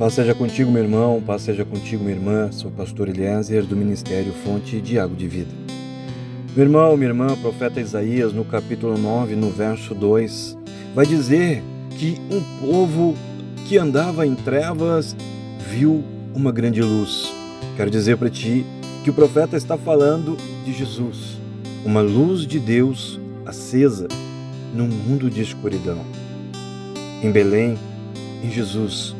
Paz 0.00 0.14
seja 0.14 0.34
contigo, 0.34 0.72
meu 0.72 0.82
irmão, 0.82 1.22
paz 1.26 1.42
seja 1.42 1.62
contigo, 1.62 2.02
minha 2.02 2.16
irmã. 2.16 2.50
Sou 2.50 2.70
o 2.70 2.72
pastor 2.72 3.10
Eliezer 3.10 3.66
do 3.66 3.76
Ministério 3.76 4.32
Fonte 4.32 4.80
de 4.80 4.98
Água 4.98 5.14
de 5.14 5.28
Vida. 5.28 5.50
Meu 6.56 6.64
irmão, 6.64 6.96
minha 6.96 7.10
irmã, 7.10 7.36
profeta 7.36 7.82
Isaías, 7.82 8.32
no 8.32 8.42
capítulo 8.42 8.96
9, 8.96 9.36
no 9.36 9.50
verso 9.50 9.94
2, 9.94 10.56
vai 10.94 11.04
dizer 11.04 11.62
que 11.98 12.16
um 12.30 12.40
povo 12.66 13.14
que 13.68 13.76
andava 13.76 14.26
em 14.26 14.34
trevas 14.34 15.14
viu 15.68 16.02
uma 16.34 16.50
grande 16.50 16.80
luz. 16.80 17.30
Quero 17.76 17.90
dizer 17.90 18.16
para 18.16 18.30
ti 18.30 18.64
que 19.04 19.10
o 19.10 19.14
profeta 19.14 19.54
está 19.54 19.76
falando 19.76 20.34
de 20.64 20.72
Jesus, 20.72 21.38
uma 21.84 22.00
luz 22.00 22.46
de 22.46 22.58
Deus 22.58 23.20
acesa 23.44 24.08
num 24.74 24.88
mundo 24.88 25.28
de 25.28 25.42
escuridão. 25.42 25.98
Em 27.22 27.30
Belém, 27.30 27.78
em 28.42 28.50
Jesus, 28.50 29.14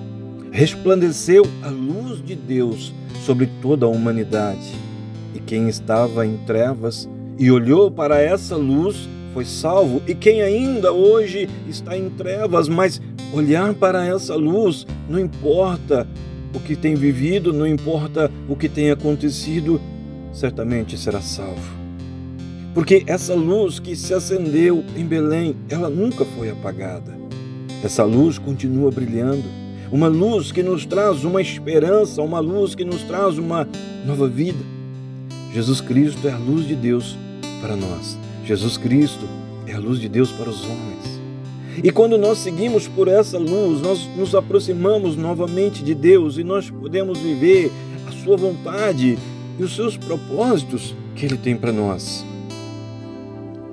resplandeceu 0.51 1.45
a 1.63 1.69
luz 1.69 2.23
de 2.25 2.35
Deus 2.35 2.93
sobre 3.25 3.49
toda 3.63 3.87
a 3.87 3.89
humanidade. 3.89 4.75
E 5.35 5.39
quem 5.39 5.69
estava 5.69 6.27
em 6.27 6.37
trevas 6.39 7.09
e 7.39 7.51
olhou 7.51 7.91
para 7.91 8.21
essa 8.21 8.57
luz 8.57 9.09
foi 9.33 9.45
salvo. 9.45 10.03
E 10.07 10.15
quem 10.15 10.43
ainda 10.43 10.93
hoje 10.93 11.49
está 11.69 11.97
em 11.97 12.11
trevas, 12.11 12.69
mas 12.69 13.01
olhar 13.33 13.73
para 13.75 14.05
essa 14.05 14.35
luz, 14.35 14.87
não 15.09 15.21
importa 15.21 16.07
o 16.53 16.59
que 16.59 16.75
tem 16.75 16.97
vivido, 16.97 17.53
não 17.53 17.67
importa 17.67 18.31
o 18.49 18.57
que 18.57 18.69
tem 18.69 18.91
acontecido, 18.91 19.81
certamente 20.33 20.99
será 20.99 21.21
salvo. 21.21 21.79
Porque 22.75 23.05
essa 23.07 23.35
luz 23.35 23.79
que 23.79 23.95
se 23.95 24.13
acendeu 24.13 24.85
em 24.97 25.05
Belém, 25.05 25.57
ela 25.69 25.89
nunca 25.89 26.25
foi 26.25 26.51
apagada. 26.51 27.19
Essa 27.83 28.05
luz 28.05 28.37
continua 28.39 28.91
brilhando 28.91 29.60
uma 29.93 30.07
luz 30.07 30.53
que 30.53 30.63
nos 30.63 30.87
traz 30.87 31.25
uma 31.25 31.43
esperança, 31.43 32.23
uma 32.23 32.39
luz 32.39 32.75
que 32.75 32.85
nos 32.85 33.03
traz 33.03 33.39
uma 33.39 33.67
nova 34.07 34.29
vida. 34.29 34.59
Jesus 35.53 35.81
Cristo 35.81 36.29
é 36.29 36.33
a 36.33 36.39
luz 36.39 36.67
de 36.67 36.77
Deus 36.77 37.17
para 37.61 37.75
nós. 37.75 38.17
Jesus 38.45 38.77
Cristo 38.77 39.27
é 39.67 39.73
a 39.75 39.79
luz 39.79 40.01
de 40.01 40.09
Deus 40.09 40.31
para 40.31 40.49
os 40.49 40.63
homens. 40.65 41.21
E 41.83 41.91
quando 41.91 42.19
nós 42.19 42.39
seguimos 42.39 42.87
por 42.87 43.09
essa 43.09 43.39
luz, 43.39 43.81
nós 43.81 44.09
nos 44.17 44.35
aproximamos 44.35 45.17
novamente 45.17 45.83
de 45.83 45.95
Deus 45.95 46.37
e 46.37 46.45
nós 46.45 46.71
podemos 46.71 47.19
viver 47.19 47.71
a 48.07 48.13
Sua 48.25 48.37
vontade 48.37 49.19
e 49.59 49.63
os 49.63 49.75
seus 49.75 49.97
propósitos 49.97 50.95
que 51.17 51.27
Ele 51.27 51.37
tem 51.37 51.57
para 51.57 51.73
nós. 51.73 52.25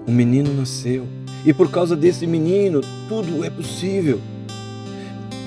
Um 0.07 0.13
menino 0.13 0.53
nasceu 0.53 1.05
e 1.45 1.53
por 1.53 1.69
causa 1.69 1.95
desse 1.95 2.25
menino 2.25 2.81
tudo 3.07 3.43
é 3.43 3.49
possível. 3.49 4.19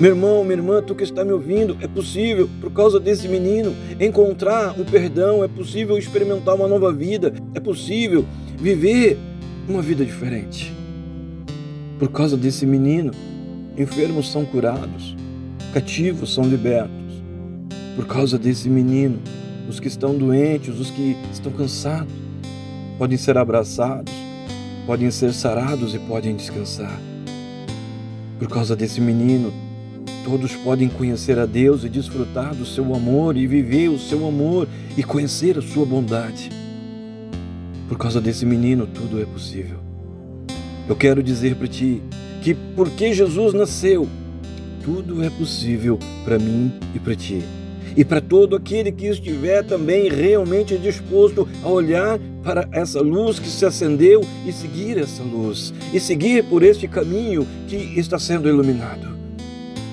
Meu 0.01 0.15
irmão, 0.15 0.43
minha 0.43 0.55
irmã, 0.55 0.81
tu 0.81 0.95
que 0.95 1.03
está 1.03 1.23
me 1.23 1.31
ouvindo, 1.31 1.77
é 1.79 1.87
possível, 1.87 2.49
por 2.59 2.71
causa 2.71 2.99
desse 2.99 3.27
menino, 3.27 3.71
encontrar 3.99 4.71
um 4.71 4.83
perdão, 4.83 5.43
é 5.43 5.47
possível 5.47 5.95
experimentar 5.95 6.55
uma 6.55 6.67
nova 6.67 6.91
vida, 6.91 7.31
é 7.53 7.59
possível 7.59 8.25
viver 8.57 9.15
uma 9.69 9.79
vida 9.79 10.03
diferente. 10.03 10.73
Por 11.99 12.09
causa 12.09 12.35
desse 12.35 12.65
menino, 12.65 13.11
enfermos 13.77 14.31
são 14.31 14.43
curados, 14.43 15.15
cativos 15.71 16.33
são 16.33 16.45
libertos. 16.45 17.21
Por 17.95 18.07
causa 18.07 18.39
desse 18.39 18.67
menino, 18.71 19.19
os 19.69 19.79
que 19.79 19.87
estão 19.87 20.17
doentes, 20.17 20.79
os 20.79 20.89
que 20.89 21.15
estão 21.31 21.51
cansados, 21.51 22.11
podem 22.97 23.19
ser 23.19 23.37
abraçados, 23.37 24.11
podem 24.87 25.11
ser 25.11 25.31
sarados 25.31 25.93
e 25.93 25.99
podem 25.99 26.35
descansar. 26.35 26.99
Por 28.39 28.47
causa 28.47 28.75
desse 28.75 28.99
menino, 28.99 29.53
Todos 30.23 30.55
podem 30.55 30.87
conhecer 30.87 31.39
a 31.39 31.45
Deus 31.45 31.83
e 31.83 31.89
desfrutar 31.89 32.53
do 32.53 32.65
seu 32.65 32.93
amor 32.93 33.35
e 33.35 33.47
viver 33.47 33.89
o 33.89 33.97
seu 33.97 34.27
amor 34.27 34.67
e 34.95 35.03
conhecer 35.03 35.57
a 35.57 35.61
sua 35.61 35.85
bondade. 35.85 36.49
Por 37.87 37.97
causa 37.97 38.21
desse 38.21 38.45
menino, 38.45 38.87
tudo 38.87 39.21
é 39.21 39.25
possível. 39.25 39.79
Eu 40.87 40.95
quero 40.95 41.23
dizer 41.23 41.55
para 41.55 41.67
ti 41.67 42.01
que 42.41 42.53
porque 42.53 43.13
Jesus 43.13 43.53
nasceu, 43.53 44.07
tudo 44.83 45.23
é 45.23 45.29
possível 45.29 45.97
para 46.23 46.37
mim 46.37 46.71
e 46.93 46.99
para 46.99 47.15
ti. 47.15 47.41
E 47.95 48.05
para 48.05 48.21
todo 48.21 48.55
aquele 48.55 48.91
que 48.91 49.07
estiver 49.07 49.63
também 49.63 50.07
realmente 50.09 50.77
disposto 50.77 51.47
a 51.61 51.67
olhar 51.67 52.19
para 52.43 52.67
essa 52.71 53.01
luz 53.01 53.39
que 53.39 53.49
se 53.49 53.65
acendeu 53.65 54.21
e 54.45 54.53
seguir 54.53 54.97
essa 54.97 55.23
luz, 55.23 55.73
e 55.93 55.99
seguir 55.99 56.45
por 56.45 56.63
este 56.63 56.87
caminho 56.87 57.45
que 57.67 57.75
está 57.75 58.17
sendo 58.17 58.47
iluminado. 58.47 59.20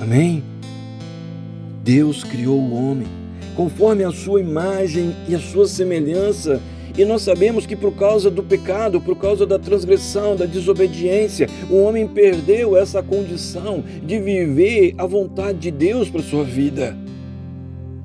Amém? 0.00 0.42
Deus 1.82 2.22
criou 2.22 2.59
o 2.59 2.75
homem 2.75 3.06
conforme 3.56 4.04
a 4.04 4.12
sua 4.12 4.41
imagem 4.41 5.16
e 5.28 5.34
a 5.34 5.41
sua 5.41 5.66
semelhança. 5.66 6.60
E 6.97 7.04
nós 7.04 7.22
sabemos 7.22 7.66
que 7.66 7.75
por 7.75 7.92
causa 7.92 8.31
do 8.31 8.42
pecado, 8.42 9.00
por 9.00 9.16
causa 9.16 9.44
da 9.44 9.59
transgressão, 9.59 10.36
da 10.36 10.47
desobediência, 10.47 11.48
o 11.69 11.76
homem 11.76 12.06
perdeu 12.06 12.76
essa 12.76 13.03
condição 13.03 13.82
de 14.04 14.20
viver 14.20 14.94
a 14.97 15.06
vontade 15.06 15.59
de 15.59 15.70
Deus 15.70 16.09
para 16.09 16.22
sua 16.22 16.44
vida. 16.44 16.97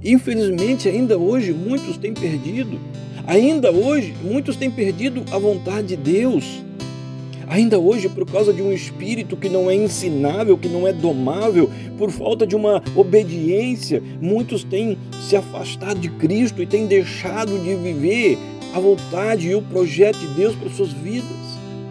Infelizmente, 0.03 0.89
ainda 0.89 1.17
hoje 1.17 1.53
muitos 1.53 1.97
têm 1.97 2.13
perdido. 2.13 2.79
Ainda 3.25 3.71
hoje 3.71 4.13
muitos 4.23 4.55
têm 4.55 4.69
perdido 4.69 5.23
a 5.31 5.37
vontade 5.37 5.89
de 5.89 5.97
Deus. 5.97 6.63
Ainda 7.53 7.77
hoje, 7.77 8.09
por 8.09 8.25
causa 8.25 8.51
de 8.51 8.63
um 8.63 8.73
espírito 8.73 9.37
que 9.37 9.47
não 9.47 9.69
é 9.69 9.75
ensinável, 9.75 10.57
que 10.57 10.67
não 10.67 10.87
é 10.87 10.91
domável, 10.91 11.69
por 11.99 12.09
falta 12.09 12.47
de 12.47 12.55
uma 12.55 12.81
obediência, 12.95 14.01
muitos 14.19 14.63
têm 14.63 14.97
se 15.29 15.35
afastado 15.35 15.99
de 15.99 16.09
Cristo 16.09 16.63
e 16.63 16.65
têm 16.65 16.87
deixado 16.87 17.55
de 17.59 17.75
viver 17.75 18.39
a 18.73 18.79
vontade 18.79 19.49
e 19.49 19.53
o 19.53 19.61
projeto 19.61 20.17
de 20.17 20.33
Deus 20.33 20.55
para 20.55 20.67
suas 20.71 20.91
vidas. 20.93 21.29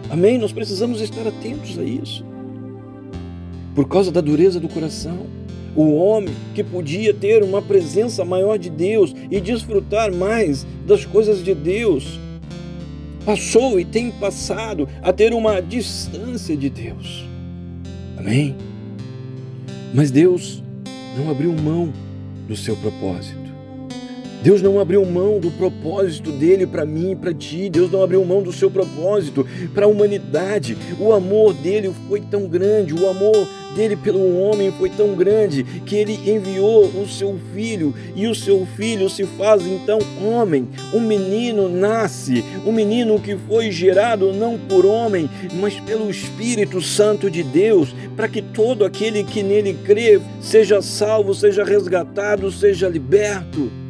Amém? 0.09 0.37
Nós 0.37 0.51
precisamos 0.51 0.99
estar 0.99 1.25
atentos 1.25 1.79
a 1.79 1.83
isso. 1.83 2.25
Por 3.73 3.87
causa 3.87 4.11
da 4.11 4.19
dureza 4.19 4.59
do 4.59 4.67
coração, 4.67 5.27
o 5.77 5.95
homem 5.95 6.35
que 6.53 6.61
podia 6.61 7.13
ter 7.13 7.41
uma 7.41 7.61
presença 7.61 8.25
maior 8.25 8.57
de 8.57 8.69
Deus 8.69 9.15
e 9.31 9.39
desfrutar 9.39 10.13
mais 10.13 10.67
das 10.85 11.05
coisas 11.05 11.41
de 11.41 11.55
Deus, 11.55 12.19
passou 13.25 13.79
e 13.79 13.85
tem 13.85 14.11
passado 14.11 14.87
a 15.01 15.11
ter 15.11 15.33
uma 15.33 15.61
distância 15.61 16.55
de 16.55 16.69
Deus. 16.69 17.25
Amém? 18.17 18.55
Mas 19.93 20.11
Deus 20.11 20.63
não 21.17 21.29
abriu 21.29 21.53
mão 21.53 21.93
do 22.47 22.55
seu 22.55 22.75
propósito. 22.77 23.42
Deus 24.43 24.61
não 24.61 24.77
abriu 24.77 25.05
mão 25.05 25.39
do 25.39 25.49
propósito 25.51 26.29
dele 26.29 26.67
para 26.67 26.85
mim 26.85 27.11
e 27.11 27.15
para 27.15 27.33
ti. 27.33 27.69
Deus 27.69 27.89
não 27.89 28.03
abriu 28.03 28.25
mão 28.25 28.43
do 28.43 28.51
seu 28.51 28.69
propósito 28.69 29.47
para 29.73 29.85
a 29.85 29.87
humanidade. 29.89 30.77
O 30.99 31.13
amor 31.13 31.53
dele 31.53 31.93
foi 32.09 32.19
tão 32.19 32.45
grande, 32.45 32.93
o 32.93 33.09
amor 33.09 33.47
dele 33.73 33.95
pelo 33.95 34.37
homem 34.37 34.69
foi 34.77 34.89
tão 34.89 35.15
grande 35.15 35.63
que 35.85 35.95
ele 35.95 36.19
enviou 36.29 36.83
o 36.83 37.07
seu 37.07 37.39
filho 37.53 37.93
e 38.15 38.27
o 38.27 38.35
seu 38.35 38.67
filho 38.75 39.09
se 39.09 39.23
faz 39.23 39.65
então 39.65 39.97
homem. 40.21 40.67
Um 40.93 40.99
menino 40.99 41.69
nasce, 41.69 42.43
um 42.65 42.73
menino 42.73 43.21
que 43.21 43.37
foi 43.47 43.71
gerado 43.71 44.33
não 44.33 44.59
por 44.59 44.85
homem, 44.85 45.29
mas 45.53 45.79
pelo 45.79 46.11
Espírito 46.11 46.81
Santo 46.81 47.31
de 47.31 47.43
Deus, 47.43 47.95
para 48.13 48.27
que 48.27 48.41
todo 48.41 48.83
aquele 48.83 49.23
que 49.23 49.41
nele 49.41 49.73
crê 49.85 50.19
seja 50.41 50.81
salvo, 50.81 51.33
seja 51.33 51.63
resgatado, 51.63 52.51
seja 52.51 52.89
liberto. 52.89 53.82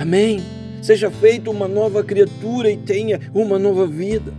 Amém? 0.00 0.40
Seja 0.80 1.10
feito 1.10 1.50
uma 1.50 1.68
nova 1.68 2.02
criatura 2.02 2.70
e 2.70 2.76
tenha 2.78 3.20
uma 3.34 3.58
nova 3.58 3.86
vida. 3.86 4.32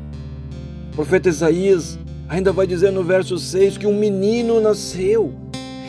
O 0.92 0.96
profeta 0.96 1.30
Isaías 1.30 2.00
ainda 2.28 2.52
vai 2.52 2.66
dizer 2.66 2.92
no 2.92 3.04
verso 3.04 3.38
6 3.38 3.78
que 3.78 3.86
um 3.86 3.96
menino 3.96 4.60
nasceu. 4.60 5.32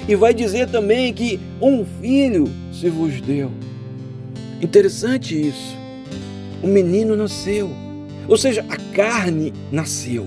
E 0.07 0.15
vai 0.15 0.35
dizer 0.35 0.69
também 0.69 1.11
que 1.15 1.41
um 1.59 1.87
filho 2.03 2.45
se 2.71 2.91
vos 2.91 3.19
deu. 3.23 3.51
Interessante 4.61 5.49
isso. 5.49 5.75
Um 6.63 6.69
menino 6.69 7.17
nasceu. 7.17 7.71
Ou 8.29 8.37
seja, 8.37 8.63
a 8.69 8.77
carne 8.95 9.55
nasceu. 9.71 10.27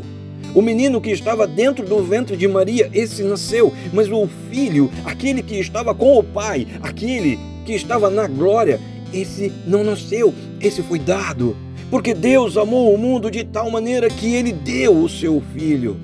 O 0.56 0.62
menino 0.62 1.00
que 1.00 1.12
estava 1.12 1.46
dentro 1.46 1.86
do 1.86 2.04
ventre 2.04 2.36
de 2.36 2.48
Maria, 2.48 2.90
esse 2.92 3.22
nasceu, 3.22 3.72
mas 3.94 4.10
o 4.12 4.28
filho, 4.50 4.90
aquele 5.06 5.44
que 5.44 5.60
estava 5.60 5.94
com 5.94 6.18
o 6.18 6.24
pai, 6.24 6.66
aquele 6.82 7.38
que 7.64 7.74
estava 7.74 8.10
na 8.10 8.28
glória, 8.28 8.80
esse 9.16 9.52
não 9.66 9.84
nasceu, 9.84 10.34
esse 10.60 10.82
foi 10.84 11.00
dado. 11.00 11.56
Porque 11.90 12.14
Deus 12.14 12.58
amou 12.58 12.94
o 12.94 12.98
mundo 12.98 13.32
de 13.32 13.44
tal 13.44 13.70
maneira 13.72 14.10
que 14.10 14.34
ele 14.34 14.52
deu 14.52 14.98
o 14.98 15.08
seu 15.08 15.42
filho. 15.54 15.98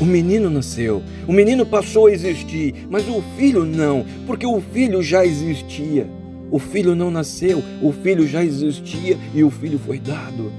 O 0.00 0.04
menino 0.04 0.50
nasceu, 0.50 1.02
o 1.28 1.32
menino 1.32 1.64
passou 1.64 2.06
a 2.06 2.12
existir, 2.12 2.74
mas 2.90 3.06
o 3.08 3.22
filho 3.36 3.64
não, 3.64 4.04
porque 4.26 4.44
o 4.44 4.60
filho 4.60 5.02
já 5.02 5.24
existia. 5.24 6.08
O 6.50 6.58
filho 6.58 6.94
não 6.94 7.10
nasceu, 7.10 7.62
o 7.80 7.92
filho 7.92 8.26
já 8.26 8.44
existia 8.44 9.16
e 9.34 9.44
o 9.44 9.50
filho 9.50 9.78
foi 9.78 9.98
dado. 9.98 10.52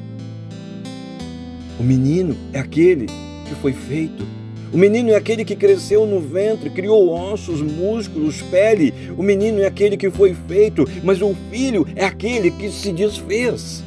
O 1.80 1.84
menino 1.84 2.36
é 2.54 2.60
aquele 2.60 3.08
que 3.08 3.56
foi 3.62 3.74
feito. 3.74 4.26
O 4.74 4.78
menino 4.78 5.12
é 5.12 5.16
aquele 5.16 5.46
que 5.46 5.56
cresceu 5.56 6.08
no 6.08 6.20
ventre, 6.20 6.68
criou 6.72 7.08
ossos, 7.08 7.62
músculos, 7.62 8.42
pele. 8.42 8.92
O 9.16 9.22
menino 9.22 9.62
é 9.62 9.68
aquele 9.68 9.96
que 9.96 10.10
foi 10.10 10.36
feito, 10.48 10.84
mas 11.04 11.22
o 11.22 11.36
filho 11.52 11.86
é 11.96 12.04
aquele 12.04 12.50
que 12.50 12.72
se 12.72 12.92
desfez. 12.92 13.84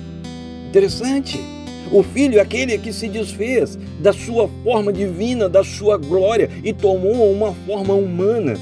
Interessante. 0.69 1.41
O 1.91 2.05
filho 2.05 2.38
é 2.38 2.41
aquele 2.41 2.79
que 2.79 2.93
se 2.93 3.09
desfez 3.09 3.77
da 4.00 4.12
sua 4.12 4.49
forma 4.62 4.93
divina, 4.93 5.49
da 5.49 5.65
sua 5.65 5.97
glória 5.97 6.49
e 6.62 6.73
tomou 6.73 7.32
uma 7.32 7.53
forma 7.67 7.94
humana. 7.94 8.55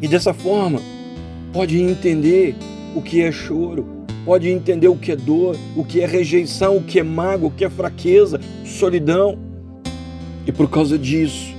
E 0.00 0.08
dessa 0.08 0.32
forma, 0.32 0.80
pode 1.52 1.78
entender 1.78 2.54
o 2.96 3.02
que 3.02 3.20
é 3.20 3.30
choro, 3.30 3.86
pode 4.24 4.48
entender 4.48 4.88
o 4.88 4.96
que 4.96 5.12
é 5.12 5.16
dor, 5.16 5.54
o 5.76 5.84
que 5.84 6.00
é 6.00 6.06
rejeição, 6.06 6.78
o 6.78 6.82
que 6.82 6.98
é 6.98 7.02
mágoa, 7.02 7.48
o 7.48 7.52
que 7.52 7.64
é 7.64 7.68
fraqueza, 7.68 8.40
solidão. 8.64 9.49
E 10.46 10.52
por 10.52 10.68
causa 10.70 10.98
disso, 10.98 11.54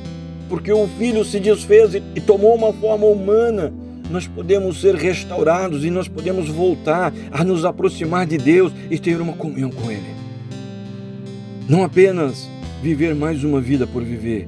porque 0.50 0.72
o 0.72 0.88
filho 0.98 1.24
se 1.24 1.40
desfez 1.40 1.96
e, 1.96 2.20
tomou 2.20 2.56
uma 2.56 2.74
forma 2.74 3.06
humana, 3.06 3.74
nós 4.10 4.28
podemos 4.28 4.82
ser 4.82 4.96
restaurados 4.96 5.86
e 5.86 5.90
nós 5.90 6.08
podemos 6.08 6.50
voltar 6.50 7.14
a 7.32 7.44
nos 7.44 7.64
aproximar 7.64 8.26
de 8.26 8.38
Deus 8.38 8.74
e 8.90 9.00
ter 9.00 9.22
uma 9.22 9.34
comunhão 9.34 9.70
com 9.70 9.90
Ele. 9.90 10.14
Não 11.70 11.84
apenas 11.84 12.50
viver 12.84 13.16
mais 13.16 13.44
uma 13.44 13.62
vida 13.62 13.88
por 13.88 14.04
viver, 14.04 14.48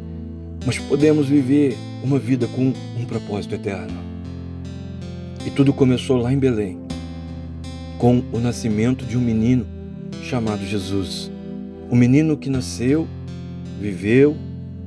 mas 0.65 0.77
podemos 0.77 1.27
viver 1.27 1.77
uma 2.03 2.19
vida 2.19 2.47
com 2.47 2.73
um 2.99 3.05
propósito 3.05 3.55
eterno. 3.55 3.97
E 5.45 5.49
tudo 5.49 5.71
começou 5.71 6.17
lá 6.17 6.33
em 6.33 6.37
Belém, 6.37 6.79
com 7.97 8.21
o 8.33 8.39
nascimento 8.39 9.05
de 9.05 9.17
um 9.17 9.21
menino 9.21 9.65
chamado 10.23 10.65
Jesus. 10.65 11.31
O 11.89 11.95
menino 11.95 12.35
que 12.35 12.49
nasceu, 12.49 13.07
viveu 13.79 14.35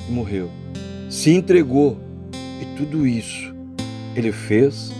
e 0.09 0.13
morreu, 0.13 0.51
se 1.09 1.31
entregou, 1.31 1.99
e 2.61 2.77
tudo 2.77 3.07
isso 3.07 3.55
ele 4.15 4.33
fez 4.33 4.93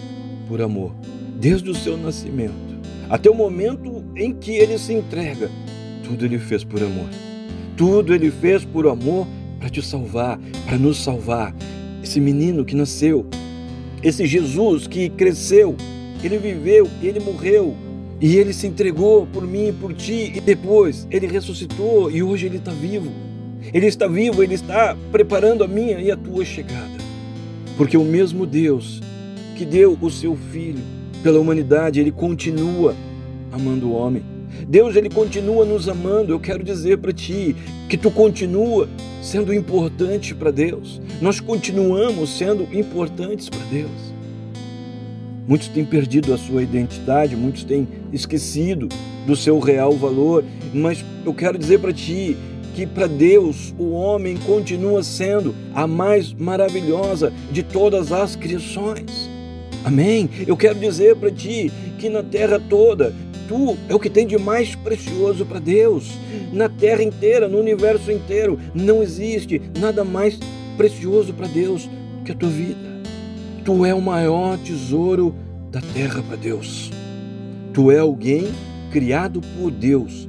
por 0.49 0.61
amor, 0.61 0.95
desde 1.39 1.71
o 1.71 1.75
seu 1.75 1.97
nascimento 1.97 2.67
até 3.09 3.31
o 3.31 3.35
momento 3.35 4.05
em 4.17 4.33
que 4.33 4.53
ele 4.53 4.79
se 4.79 4.93
entrega. 4.93 5.51
Tudo 6.05 6.25
ele 6.25 6.39
fez 6.39 6.65
por 6.65 6.83
amor. 6.83 7.09
Tudo 7.77 8.15
ele 8.15 8.31
fez 8.31 8.65
por 8.65 8.87
amor 8.87 9.27
para 9.59 9.69
te 9.69 9.83
salvar, 9.83 10.39
para 10.67 10.79
nos 10.79 10.99
salvar. 11.03 11.55
Esse 12.03 12.21
menino 12.21 12.65
que 12.65 12.75
nasceu, 12.75 13.27
esse 14.03 14.27
Jesus 14.27 14.87
que 14.87 15.09
cresceu, 15.09 15.77
ele 16.23 16.39
viveu, 16.39 16.89
ele 17.03 17.21
morreu 17.21 17.75
e 18.21 18.37
ele 18.37 18.53
se 18.53 18.67
entregou 18.67 19.27
por 19.27 19.47
mim 19.47 19.69
e 19.69 19.73
por 19.73 19.93
ti 19.93 20.33
e 20.35 20.41
depois 20.41 21.07
ele 21.11 21.27
ressuscitou 21.27 22.11
e 22.11 22.23
hoje 22.23 22.47
ele 22.47 22.59
está 22.59 22.73
vivo. 22.73 23.11
Ele 23.73 23.87
está 23.87 24.07
vivo, 24.07 24.43
ele 24.43 24.55
está 24.55 24.97
preparando 25.11 25.65
a 25.65 25.69
minha 25.69 25.99
e 25.99 26.11
a 26.11 26.17
tua 26.17 26.45
chegada. 26.45 26.97
Porque 27.77 27.97
o 27.97 28.05
mesmo 28.05 28.47
Deus 28.47 29.01
que 29.57 29.65
deu 29.65 29.97
o 30.01 30.11
seu 30.11 30.37
filho 30.37 30.81
pela 31.23 31.41
humanidade, 31.41 31.99
ele 31.99 32.13
continua 32.13 32.95
amando 33.51 33.89
o 33.89 33.93
homem. 33.93 34.23
Deus 34.69 34.97
ele 34.97 35.11
continua 35.11 35.65
nos 35.65 35.89
amando. 35.89 36.33
Eu 36.33 36.41
quero 36.41 36.63
dizer 36.63 36.99
para 36.99 37.13
ti 37.13 37.57
que 37.89 37.97
tu 37.97 38.11
continua 38.11 38.89
sendo 39.23 39.53
importante 39.53 40.35
para 40.35 40.51
Deus. 40.51 41.01
Nós 41.21 41.41
continuamos 41.41 42.39
sendo 42.39 42.63
importantes 42.77 43.49
para 43.49 43.65
Deus. 43.71 44.15
Muitos 45.47 45.69
têm 45.69 45.85
perdido 45.85 46.35
a 46.35 46.39
sua 46.39 46.63
identidade, 46.63 47.37
muitos 47.37 47.63
têm 47.63 47.87
esquecido 48.13 48.89
do 49.27 49.37
seu 49.37 49.61
real 49.61 49.93
valor, 49.93 50.45
mas 50.75 51.05
eu 51.25 51.33
quero 51.33 51.57
dizer 51.57 51.79
para 51.79 51.93
ti 51.93 52.37
que 52.77 52.87
para 52.87 53.07
Deus 53.07 53.75
o 53.79 53.93
homem 53.93 54.37
continua 54.37 55.03
sendo 55.03 55.55
a 55.75 55.87
mais 55.87 56.35
maravilhosa 56.35 57.33
de 57.51 57.63
todas 57.63 58.13
as 58.13 58.37
criações. 58.37 59.31
Amém? 59.83 60.29
Eu 60.47 60.59
quero 60.59 60.79
dizer 60.79 61.17
para 61.17 61.31
ti 61.31 61.73
que 61.99 62.11
na 62.11 62.23
terra 62.23 62.61
toda, 62.61 63.15
tu 63.49 63.79
é 63.89 63.95
o 63.95 63.99
que 63.99 64.11
tem 64.11 64.27
de 64.27 64.37
mais 64.37 64.75
precioso 64.75 65.47
para 65.47 65.59
Deus. 65.59 66.11
Na 66.53 66.69
terra 66.69 67.03
inteira, 67.03 67.49
no 67.49 67.59
universo 67.59 68.13
inteiro, 68.13 68.61
não 68.75 69.03
existe 69.03 69.63
nada 69.81 70.05
mais 70.05 70.39
precioso 70.77 71.33
para 71.33 71.47
Deus 71.47 71.89
que 72.27 72.33
a 72.33 72.35
tua 72.35 72.51
vida. 72.51 73.01
Tu 73.65 73.87
é 73.87 73.95
o 73.95 74.03
maior 74.03 74.59
tesouro 74.59 75.35
da 75.71 75.81
terra 75.81 76.23
para 76.23 76.37
Deus. 76.37 76.91
Tu 77.73 77.91
é 77.91 78.01
alguém 78.01 78.49
criado 78.93 79.41
por 79.59 79.71
Deus 79.71 80.29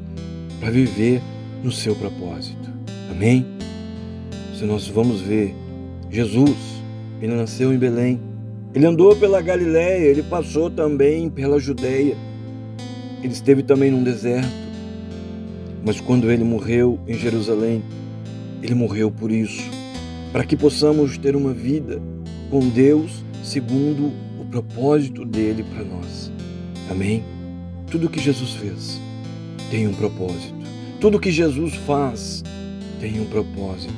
para 0.62 0.72
viver 0.72 1.22
no 1.64 1.72
seu 1.72 1.96
propósito. 1.96 2.70
Amém? 3.10 3.46
Se 4.58 4.66
nós 4.66 4.88
vamos 4.88 5.22
ver 5.22 5.54
Jesus, 6.10 6.56
ele 7.22 7.36
nasceu 7.36 7.74
em 7.74 7.78
Belém, 7.78 8.20
ele 8.74 8.86
andou 8.86 9.16
pela 9.16 9.42
Galiléia, 9.42 10.06
ele 10.06 10.24
passou 10.24 10.70
também 10.70 11.30
pela 11.30 11.60
Judéia. 11.60 12.16
Ele 13.24 13.34
esteve 13.34 13.64
também 13.64 13.90
num 13.90 14.04
deserto. 14.04 14.52
Mas 15.84 16.00
quando 16.00 16.30
ele 16.32 16.44
morreu 16.44 17.00
em 17.08 17.16
Jerusalém, 17.16 17.82
ele 18.62 18.76
morreu 18.76 19.10
por 19.10 19.32
isso, 19.32 19.64
para 20.32 20.44
que 20.44 20.56
possamos 20.56 21.18
ter 21.18 21.36
uma 21.36 21.54
vida 21.54 22.02
com 22.50 22.68
Deus 22.70 23.24
segundo 23.44 24.12
o 24.40 24.46
propósito 24.46 25.24
dele 25.24 25.64
para 25.64 25.84
nós. 25.84 26.32
Amém? 26.90 27.24
Tudo 27.90 28.10
que 28.10 28.20
Jesus 28.20 28.54
fez 28.54 29.00
tem 29.72 29.88
um 29.88 29.94
propósito. 29.94 30.57
Tudo 31.00 31.20
que 31.20 31.32
Jesus 31.32 31.76
faz 31.76 32.44
tem 33.00 33.22
um 33.22 33.26
propósito. 33.26 33.94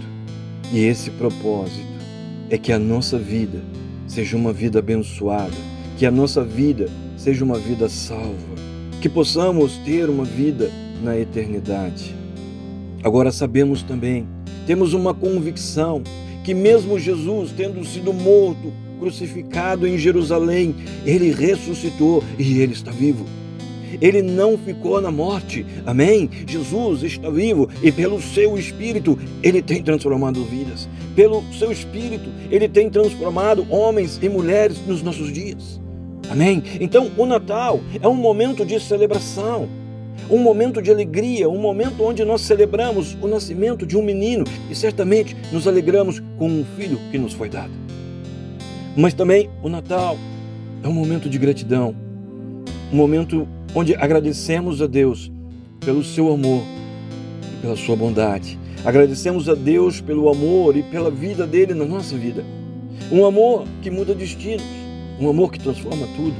E 0.73 0.79
esse 0.79 1.09
propósito 1.11 1.87
é 2.49 2.57
que 2.57 2.73
a 2.73 2.79
nossa 2.79 3.17
vida 3.17 3.61
seja 4.05 4.35
uma 4.35 4.51
vida 4.51 4.79
abençoada, 4.79 5.55
que 5.97 6.05
a 6.05 6.11
nossa 6.11 6.43
vida 6.43 6.89
seja 7.15 7.45
uma 7.45 7.57
vida 7.57 7.87
salva, 7.87 8.55
que 9.01 9.07
possamos 9.07 9.77
ter 9.85 10.09
uma 10.09 10.25
vida 10.25 10.69
na 11.01 11.17
eternidade. 11.17 12.13
Agora 13.01 13.31
sabemos 13.31 13.81
também, 13.81 14.27
temos 14.67 14.93
uma 14.93 15.13
convicção 15.13 16.03
que 16.43 16.53
mesmo 16.53 16.99
Jesus 16.99 17.53
tendo 17.55 17.83
sido 17.85 18.11
morto, 18.11 18.73
crucificado 18.99 19.87
em 19.87 19.97
Jerusalém, 19.97 20.75
ele 21.05 21.31
ressuscitou 21.31 22.21
e 22.37 22.59
ele 22.59 22.73
está 22.73 22.91
vivo. 22.91 23.25
Ele 24.01 24.21
não 24.21 24.57
ficou 24.57 24.99
na 25.01 25.11
morte. 25.11 25.65
Amém? 25.85 26.29
Jesus 26.45 27.03
está 27.03 27.29
vivo 27.29 27.69
e 27.81 27.91
pelo 27.91 28.21
seu 28.21 28.57
espírito 28.57 29.17
ele 29.41 29.61
tem 29.61 29.81
transformado 29.81 30.43
vidas. 30.43 30.87
Pelo 31.15 31.43
seu 31.53 31.71
espírito 31.71 32.29
ele 32.49 32.67
tem 32.67 32.89
transformado 32.89 33.65
homens 33.69 34.19
e 34.21 34.29
mulheres 34.29 34.77
nos 34.85 35.01
nossos 35.01 35.31
dias. 35.31 35.79
Amém? 36.29 36.61
Então, 36.79 37.09
o 37.17 37.25
Natal 37.25 37.79
é 37.99 38.07
um 38.07 38.13
momento 38.13 38.63
de 38.63 38.79
celebração, 38.79 39.67
um 40.29 40.37
momento 40.37 40.79
de 40.79 40.91
alegria, 40.91 41.49
um 41.49 41.59
momento 41.59 42.03
onde 42.03 42.23
nós 42.23 42.41
celebramos 42.41 43.17
o 43.19 43.27
nascimento 43.27 43.85
de 43.85 43.97
um 43.97 44.03
menino 44.03 44.43
e 44.69 44.75
certamente 44.75 45.35
nos 45.51 45.67
alegramos 45.67 46.21
com 46.37 46.47
um 46.47 46.63
filho 46.77 46.99
que 47.11 47.17
nos 47.17 47.33
foi 47.33 47.49
dado. 47.49 47.71
Mas 48.95 49.13
também 49.13 49.49
o 49.63 49.69
Natal 49.69 50.17
é 50.83 50.87
um 50.87 50.93
momento 50.93 51.27
de 51.29 51.39
gratidão, 51.39 51.95
um 52.93 52.95
momento 52.95 53.47
onde 53.73 53.95
agradecemos 53.95 54.81
a 54.81 54.87
Deus 54.87 55.31
pelo 55.79 56.03
seu 56.03 56.31
amor 56.31 56.63
e 57.53 57.61
pela 57.61 57.75
sua 57.75 57.95
bondade. 57.95 58.57
Agradecemos 58.83 59.49
a 59.49 59.55
Deus 59.55 59.99
pelo 60.01 60.29
amor 60.29 60.75
e 60.75 60.83
pela 60.83 61.11
vida 61.11 61.45
dele 61.45 61.73
na 61.73 61.85
nossa 61.85 62.17
vida. 62.17 62.43
Um 63.11 63.25
amor 63.25 63.65
que 63.81 63.89
muda 63.89 64.13
destinos, 64.13 64.63
um 65.19 65.29
amor 65.29 65.51
que 65.51 65.59
transforma 65.59 66.07
tudo, 66.15 66.35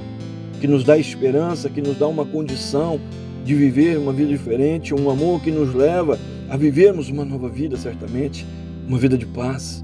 que 0.60 0.68
nos 0.68 0.84
dá 0.84 0.98
esperança, 0.98 1.70
que 1.70 1.82
nos 1.82 1.98
dá 1.98 2.08
uma 2.08 2.26
condição 2.26 3.00
de 3.44 3.56
viver 3.56 3.98
uma 3.98 4.14
vida 4.14 4.30
diferente, 4.30 4.94
um 4.94 5.10
amor 5.10 5.42
que 5.42 5.52
nos 5.52 5.74
leva 5.74 6.20
a 6.50 6.58
vivermos 6.58 7.10
uma 7.10 7.26
nova 7.26 7.50
vida, 7.50 7.78
certamente, 7.78 8.46
uma 8.88 8.98
vida 8.98 9.18
de 9.18 9.26
paz. 9.26 9.82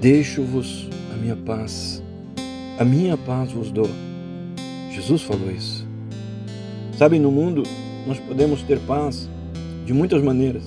Deixo-vos 0.00 0.88
a 1.12 1.16
minha 1.16 1.36
paz, 1.36 2.02
a 2.78 2.84
minha 2.84 3.16
paz 3.16 3.52
vos 3.52 3.70
dou. 3.70 3.88
Jesus 4.90 5.22
falou 5.22 5.50
isso. 5.50 5.87
Sabem, 6.98 7.20
no 7.20 7.30
mundo 7.30 7.62
nós 8.08 8.18
podemos 8.18 8.60
ter 8.62 8.80
paz 8.80 9.30
de 9.86 9.92
muitas 9.92 10.20
maneiras. 10.20 10.64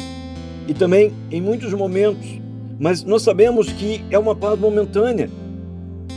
e 0.65 0.73
também 0.73 1.11
em 1.29 1.41
muitos 1.41 1.73
momentos, 1.73 2.39
mas 2.79 3.03
nós 3.03 3.23
sabemos 3.23 3.67
que 3.73 4.01
é 4.09 4.17
uma 4.17 4.33
paz 4.33 4.57
momentânea. 4.57 5.29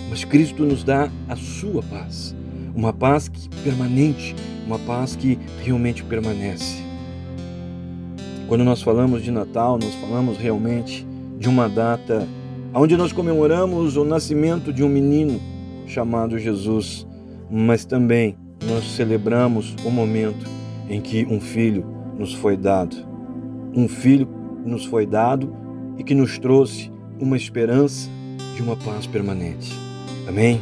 Mas 0.09 0.23
Cristo 0.23 0.63
nos 0.63 0.85
dá 0.85 1.11
a 1.29 1.35
sua 1.35 1.83
paz, 1.83 2.37
uma 2.77 2.93
paz 2.93 3.27
que 3.27 3.49
permanente, 3.65 4.37
uma 4.65 4.79
paz 4.79 5.17
que 5.17 5.37
realmente 5.65 6.05
permanece. 6.05 6.81
Quando 8.47 8.63
nós 8.63 8.83
falamos 8.83 9.21
de 9.25 9.33
Natal, 9.33 9.79
nós 9.83 9.95
falamos 9.95 10.37
realmente 10.37 11.05
de 11.41 11.49
uma 11.49 11.69
data 11.69 12.29
onde 12.73 12.97
nós 12.97 13.13
comemoramos 13.13 13.97
o 13.97 14.05
nascimento 14.05 14.73
de 14.73 14.85
um 14.85 14.89
menino 14.89 15.41
chamado 15.89 16.39
Jesus, 16.39 17.05
mas 17.51 17.85
também 17.85 18.37
nós 18.69 18.85
celebramos 18.97 19.75
o 19.85 19.91
momento 19.91 20.47
em 20.89 21.01
que 21.01 21.25
um 21.27 21.41
filho 21.41 21.85
nos 22.19 22.33
foi 22.35 22.57
dado. 22.57 22.97
Um 23.75 23.89
filho 23.89 24.29
nos 24.65 24.85
foi 24.85 25.07
dado 25.07 25.55
e 25.99 26.05
que 26.05 26.15
nos 26.15 26.39
trouxe 26.39 26.91
uma 27.19 27.37
esperança 27.37 28.09
de 28.55 28.63
uma 28.63 28.77
paz 28.77 29.07
permanente. 29.07 29.73
Amém? 30.27 30.61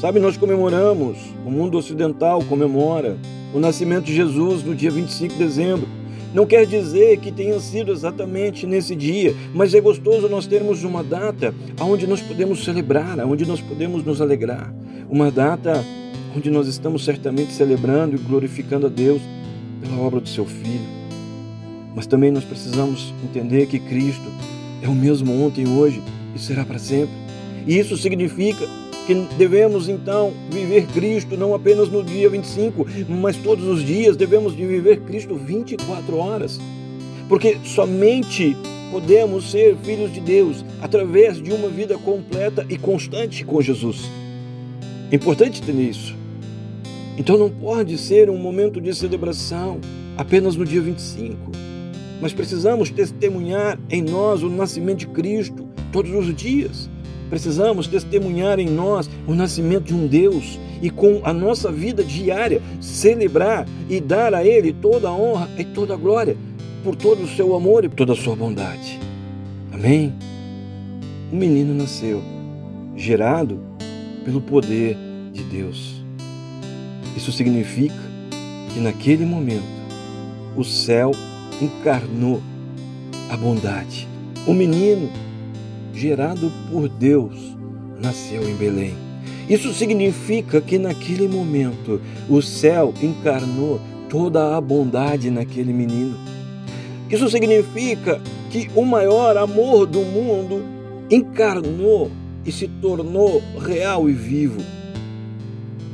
Sabe, 0.00 0.20
nós 0.20 0.36
comemoramos, 0.36 1.18
o 1.44 1.50
mundo 1.50 1.78
ocidental 1.78 2.42
comemora 2.44 3.16
o 3.54 3.58
nascimento 3.58 4.04
de 4.04 4.14
Jesus 4.14 4.62
no 4.62 4.74
dia 4.74 4.90
25 4.90 5.34
de 5.34 5.38
dezembro. 5.38 5.88
Não 6.34 6.44
quer 6.44 6.66
dizer 6.66 7.18
que 7.18 7.32
tenha 7.32 7.58
sido 7.60 7.92
exatamente 7.92 8.66
nesse 8.66 8.94
dia, 8.94 9.34
mas 9.54 9.72
é 9.72 9.80
gostoso 9.80 10.28
nós 10.28 10.46
termos 10.46 10.84
uma 10.84 11.02
data 11.02 11.54
onde 11.80 12.06
nós 12.06 12.20
podemos 12.20 12.62
celebrar, 12.62 13.18
onde 13.20 13.46
nós 13.46 13.60
podemos 13.60 14.04
nos 14.04 14.20
alegrar. 14.20 14.74
Uma 15.08 15.30
data 15.30 15.82
onde 16.36 16.50
nós 16.50 16.68
estamos 16.68 17.04
certamente 17.04 17.52
celebrando 17.52 18.14
e 18.14 18.18
glorificando 18.18 18.86
a 18.86 18.90
Deus 18.90 19.22
pela 19.80 19.98
obra 20.00 20.20
do 20.20 20.28
seu 20.28 20.44
Filho. 20.44 20.96
Mas 21.94 22.06
também 22.06 22.30
nós 22.30 22.44
precisamos 22.44 23.14
entender 23.24 23.66
que 23.66 23.78
Cristo 23.78 24.30
é 24.82 24.88
o 24.88 24.94
mesmo 24.94 25.32
ontem, 25.42 25.66
hoje 25.66 26.02
e 26.34 26.38
será 26.38 26.64
para 26.64 26.78
sempre. 26.78 27.14
E 27.66 27.78
isso 27.78 27.96
significa 27.96 28.68
que 29.06 29.14
devemos 29.38 29.88
então 29.88 30.32
viver 30.50 30.86
Cristo 30.88 31.36
não 31.36 31.54
apenas 31.54 31.88
no 31.88 32.02
dia 32.04 32.28
25, 32.28 32.86
mas 33.08 33.36
todos 33.36 33.64
os 33.64 33.82
dias 33.82 34.16
devemos 34.16 34.54
de 34.54 34.66
viver 34.66 35.00
Cristo 35.00 35.36
24 35.36 36.16
horas. 36.16 36.60
Porque 37.28 37.56
somente 37.64 38.54
podemos 38.90 39.50
ser 39.50 39.76
filhos 39.82 40.12
de 40.12 40.20
Deus 40.20 40.64
através 40.82 41.42
de 41.42 41.50
uma 41.52 41.68
vida 41.68 41.96
completa 41.96 42.66
e 42.68 42.76
constante 42.76 43.44
com 43.44 43.62
Jesus. 43.62 44.02
É 45.10 45.16
importante 45.16 45.62
ter 45.62 45.74
isso. 45.74 46.15
Então 47.18 47.38
não 47.38 47.50
pode 47.50 47.96
ser 47.96 48.28
um 48.28 48.36
momento 48.36 48.80
de 48.80 48.94
celebração 48.94 49.80
apenas 50.16 50.54
no 50.54 50.64
dia 50.64 50.80
25, 50.80 51.50
mas 52.20 52.32
precisamos 52.32 52.90
testemunhar 52.90 53.78
em 53.90 54.02
nós 54.02 54.42
o 54.42 54.50
nascimento 54.50 55.00
de 55.00 55.06
Cristo 55.08 55.66
todos 55.92 56.12
os 56.12 56.34
dias. 56.34 56.90
Precisamos 57.30 57.86
testemunhar 57.86 58.60
em 58.60 58.68
nós 58.68 59.10
o 59.26 59.34
nascimento 59.34 59.84
de 59.84 59.94
um 59.94 60.06
Deus 60.06 60.60
e 60.80 60.90
com 60.90 61.20
a 61.24 61.32
nossa 61.32 61.72
vida 61.72 62.04
diária 62.04 62.62
celebrar 62.80 63.66
e 63.88 64.00
dar 64.00 64.34
a 64.34 64.44
Ele 64.44 64.72
toda 64.72 65.08
a 65.08 65.12
honra 65.12 65.48
e 65.58 65.64
toda 65.64 65.94
a 65.94 65.96
glória 65.96 66.36
por 66.84 66.94
todo 66.94 67.24
o 67.24 67.28
seu 67.28 67.56
amor 67.56 67.84
e 67.84 67.88
por 67.88 67.96
toda 67.96 68.12
a 68.12 68.16
sua 68.16 68.36
bondade. 68.36 69.00
Amém? 69.72 70.14
Um 71.32 71.36
menino 71.36 71.74
nasceu, 71.74 72.22
gerado 72.94 73.60
pelo 74.24 74.40
poder 74.40 74.96
de 75.32 75.42
Deus. 75.42 75.95
Isso 77.16 77.32
significa 77.32 77.94
que 78.72 78.80
naquele 78.80 79.24
momento 79.24 79.64
o 80.56 80.62
céu 80.62 81.12
encarnou 81.60 82.42
a 83.30 83.36
bondade. 83.36 84.06
O 84.46 84.52
menino 84.52 85.10
gerado 85.96 86.52
por 86.70 86.88
Deus, 86.88 87.56
nasceu 88.00 88.46
em 88.48 88.54
Belém. 88.54 88.94
Isso 89.48 89.72
significa 89.72 90.60
que 90.60 90.78
naquele 90.78 91.26
momento 91.26 92.00
o 92.28 92.42
céu 92.42 92.92
encarnou 93.02 93.80
toda 94.08 94.56
a 94.56 94.60
bondade 94.60 95.30
naquele 95.30 95.72
menino. 95.72 96.16
Isso 97.10 97.30
significa 97.30 98.20
que 98.50 98.68
o 98.74 98.84
maior 98.84 99.36
amor 99.36 99.86
do 99.86 100.00
mundo 100.00 100.62
encarnou 101.10 102.10
e 102.44 102.52
se 102.52 102.68
tornou 102.68 103.42
real 103.58 104.08
e 104.08 104.12
vivo. 104.12 104.60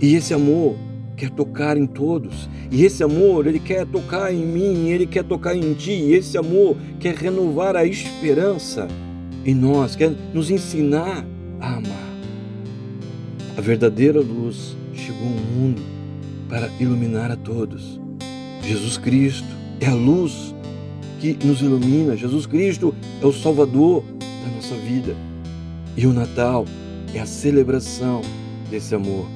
E 0.00 0.14
esse 0.16 0.34
amor 0.34 0.74
quer 1.22 1.30
tocar 1.30 1.76
em 1.76 1.86
todos. 1.86 2.48
E 2.68 2.84
esse 2.84 3.00
amor, 3.04 3.46
ele 3.46 3.60
quer 3.60 3.86
tocar 3.86 4.34
em 4.34 4.44
mim, 4.44 4.88
ele 4.88 5.06
quer 5.06 5.22
tocar 5.22 5.54
em 5.54 5.72
ti. 5.72 5.92
E 5.92 6.14
esse 6.14 6.36
amor 6.36 6.76
quer 6.98 7.14
renovar 7.14 7.76
a 7.76 7.84
esperança 7.84 8.88
em 9.44 9.54
nós, 9.54 9.94
quer 9.94 10.12
nos 10.34 10.50
ensinar 10.50 11.24
a 11.60 11.74
amar. 11.74 12.12
A 13.56 13.60
verdadeira 13.60 14.20
luz 14.20 14.76
chegou 14.92 15.28
ao 15.28 15.34
mundo 15.34 15.80
para 16.48 16.68
iluminar 16.80 17.30
a 17.30 17.36
todos. 17.36 18.00
Jesus 18.64 18.98
Cristo 18.98 19.46
é 19.80 19.86
a 19.86 19.94
luz 19.94 20.52
que 21.20 21.38
nos 21.44 21.60
ilumina. 21.60 22.16
Jesus 22.16 22.46
Cristo 22.46 22.92
é 23.22 23.24
o 23.24 23.32
Salvador 23.32 24.02
da 24.18 24.56
nossa 24.56 24.74
vida. 24.74 25.14
E 25.96 26.04
o 26.04 26.12
Natal 26.12 26.64
é 27.14 27.20
a 27.20 27.26
celebração 27.26 28.22
desse 28.68 28.92
amor, 28.92 29.28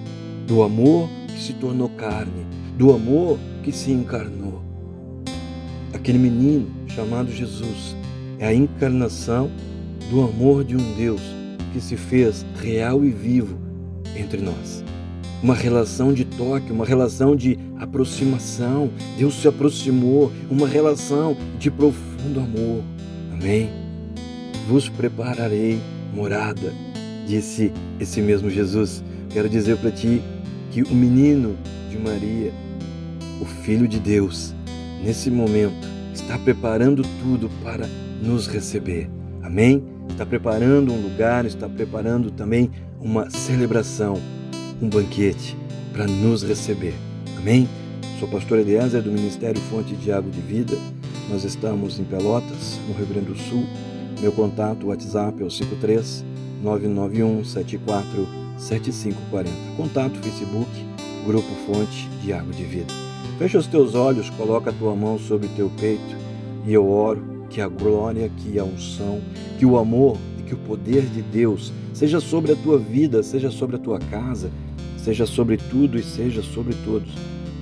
do 0.49 0.65
amor 0.65 1.09
que 1.37 1.43
se 1.43 1.53
tornou 1.53 1.91
carne, 1.91 2.47
do 2.79 2.95
amor 2.95 3.39
que 3.63 3.71
se 3.71 3.93
encarnou. 3.93 4.63
Aquele 5.93 6.19
menino 6.19 6.67
chamado 6.87 7.31
Jesus 7.31 7.95
é 8.39 8.47
a 8.47 8.55
encarnação 8.55 9.51
do 10.11 10.23
amor 10.23 10.65
de 10.65 10.75
um 10.75 10.95
Deus 10.95 11.21
que 11.75 11.81
se 11.81 11.95
fez 11.95 12.47
real 12.59 13.05
e 13.05 13.11
vivo 13.11 13.59
entre 14.17 14.41
nós. 14.41 14.83
Uma 15.43 15.55
relação 15.55 16.15
de 16.15 16.25
toque, 16.25 16.73
uma 16.73 16.87
relação 16.87 17.37
de 17.37 17.59
aproximação. 17.79 18.91
Deus 19.19 19.35
se 19.35 19.47
aproximou, 19.47 20.33
uma 20.51 20.67
relação 20.67 21.37
de 21.59 21.71
profundo 21.71 22.41
amor. 22.41 22.83
Amém? 23.31 23.69
Vos 24.67 24.89
prepararei 24.89 25.79
morada, 26.15 26.73
disse 27.27 27.71
esse 28.01 28.23
mesmo 28.23 28.49
Jesus. 28.49 29.05
Quero 29.29 29.51
dizer 29.51 29.77
para 29.77 29.91
ti 29.91 30.23
que 30.77 30.83
o 30.83 30.95
menino 30.95 31.57
de 31.89 31.97
Maria, 31.97 32.53
o 33.41 33.47
Filho 33.47 33.89
de 33.89 33.99
Deus, 33.99 34.55
nesse 35.03 35.31
momento 35.31 35.89
está 36.13 36.39
preparando 36.39 37.03
tudo 37.23 37.49
para 37.65 37.89
nos 38.23 38.47
receber. 38.47 39.09
Amém? 39.43 39.83
está 40.11 40.27
preparando 40.27 40.93
um 40.93 41.01
lugar, 41.01 41.47
está 41.47 41.67
preparando 41.67 42.31
também 42.31 42.71
uma 43.01 43.31
celebração, 43.31 44.21
um 44.81 44.87
banquete 44.87 45.57
para 45.95 46.07
nos 46.07 46.43
receber. 46.43 46.93
Amém? 47.39 47.67
Sou 48.21 48.29
pastor 48.29 48.59
Eliezer 48.59 49.01
do 49.01 49.11
Ministério 49.11 49.61
Fonte 49.71 49.97
de 49.97 50.13
Água 50.13 50.31
de 50.31 50.43
Vida. 50.43 50.77
Nós 51.31 51.43
estamos 51.45 51.99
em 51.99 52.05
Pelotas, 52.05 52.79
no 52.87 52.93
Rio 52.93 53.07
Grande 53.07 53.29
do 53.29 53.39
Sul. 53.39 53.65
Meu 54.21 54.31
contato 54.31 54.89
WhatsApp 54.89 55.43
é 55.43 55.47
o 55.47 55.51
53 55.51 56.23
991 56.63 57.45
74 57.47 58.46
7540. 58.57 59.51
Contato 59.77 60.19
Facebook, 60.19 60.71
Grupo 61.25 61.49
Fonte 61.67 62.09
de 62.23 62.33
Água 62.33 62.53
de 62.53 62.65
Vida. 62.65 62.93
Fecha 63.39 63.59
os 63.59 63.67
teus 63.67 63.95
olhos, 63.95 64.31
coloca 64.31 64.71
a 64.71 64.73
tua 64.73 64.95
mão 64.97 65.19
sobre 65.19 65.47
o 65.47 65.51
teu 65.51 65.71
peito 65.79 66.17
e 66.67 66.73
eu 66.73 66.89
oro 66.89 67.47
que 67.51 67.61
a 67.61 67.69
glória, 67.69 68.31
que 68.39 68.59
a 68.59 68.65
unção, 68.65 69.21
que 69.59 69.67
o 69.67 69.77
amor 69.77 70.17
e 70.39 70.43
que 70.43 70.55
o 70.55 70.59
poder 70.59 71.03
de 71.03 71.23
Deus 71.23 71.73
seja 71.93 72.21
sobre 72.21 72.53
a 72.53 72.57
tua 72.57 72.79
vida, 72.79 73.23
seja 73.23 73.51
sobre 73.51 73.77
a 73.77 73.79
tua 73.79 73.99
casa, 73.99 74.51
seja 74.97 75.27
sobre 75.27 75.57
tudo 75.57 75.99
e 75.99 76.03
seja 76.03 76.43
sobre 76.43 76.75
todos 76.85 77.11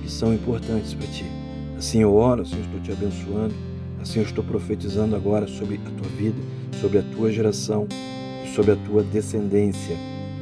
que 0.01 0.11
são 0.11 0.33
importantes 0.33 0.93
para 0.93 1.07
ti. 1.07 1.25
Assim 1.77 2.01
eu 2.01 2.15
oro, 2.15 2.43
assim 2.43 2.55
eu 2.55 2.61
estou 2.61 2.79
te 2.79 2.91
abençoando, 2.91 3.53
assim 4.01 4.19
eu 4.19 4.25
estou 4.25 4.43
profetizando 4.43 5.15
agora 5.15 5.47
sobre 5.47 5.75
a 5.85 5.89
tua 5.91 6.09
vida, 6.17 6.37
sobre 6.79 6.99
a 6.99 7.03
tua 7.03 7.31
geração 7.31 7.87
e 8.45 8.53
sobre 8.55 8.71
a 8.71 8.75
tua 8.75 9.03
descendência, 9.03 9.97